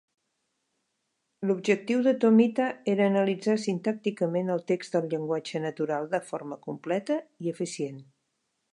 [1.49, 7.57] L'objectiu de Tomita era analitzar sintàcticament el text de llenguatge natural de forma completa i
[7.57, 8.05] eficient.